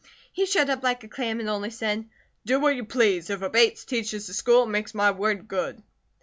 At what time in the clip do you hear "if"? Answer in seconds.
3.29-3.43